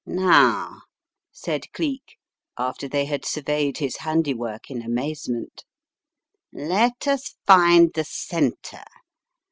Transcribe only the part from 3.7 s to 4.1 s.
his